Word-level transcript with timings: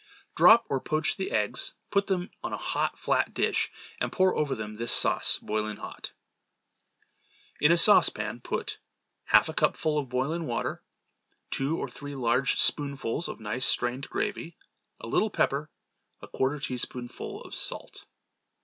Drop 0.35 0.65
or 0.67 0.81
poach 0.81 1.15
the 1.15 1.29
eggs; 1.29 1.75
put 1.91 2.07
them 2.07 2.31
on 2.43 2.51
a 2.53 2.57
hot, 2.57 2.97
flat 2.97 3.35
dish 3.35 3.69
and 3.99 4.11
pour 4.11 4.35
over 4.35 4.55
them 4.55 4.77
this 4.77 4.91
sauce 4.91 5.37
boiling 5.37 5.77
hot. 5.77 6.11
In 7.59 7.71
a 7.71 7.77
saucepan 7.77 8.39
put 8.39 8.79
half 9.25 9.47
a 9.47 9.53
cupful 9.53 9.99
of 9.99 10.09
boiling 10.09 10.47
water. 10.47 10.81
Two 11.51 11.77
or 11.77 11.87
three 11.87 12.15
large 12.15 12.59
spoonfuls 12.59 13.27
of 13.27 13.39
nice 13.39 13.67
strained 13.67 14.09
gravy. 14.09 14.57
A 14.99 15.05
little 15.05 15.29
pepper. 15.29 15.69
A 16.19 16.27
quarter 16.27 16.59
teaspoonful 16.59 17.43
of 17.43 17.53
salt. 17.53 18.05